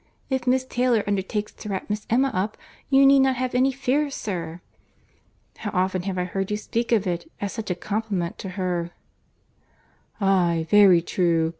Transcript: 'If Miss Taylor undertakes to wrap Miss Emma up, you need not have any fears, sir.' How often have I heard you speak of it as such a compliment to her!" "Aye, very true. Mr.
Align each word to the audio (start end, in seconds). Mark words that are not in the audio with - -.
'If 0.31 0.47
Miss 0.47 0.65
Taylor 0.65 1.03
undertakes 1.05 1.51
to 1.53 1.69
wrap 1.69 1.87
Miss 1.87 2.07
Emma 2.09 2.31
up, 2.33 2.57
you 2.89 3.05
need 3.05 3.19
not 3.19 3.35
have 3.35 3.53
any 3.53 3.71
fears, 3.71 4.15
sir.' 4.15 4.59
How 5.57 5.69
often 5.75 6.01
have 6.09 6.17
I 6.17 6.23
heard 6.23 6.49
you 6.49 6.57
speak 6.57 6.91
of 6.91 7.05
it 7.05 7.29
as 7.39 7.53
such 7.53 7.69
a 7.69 7.75
compliment 7.75 8.39
to 8.39 8.49
her!" 8.57 8.89
"Aye, 10.19 10.65
very 10.71 11.03
true. 11.03 11.49
Mr. 11.49 11.49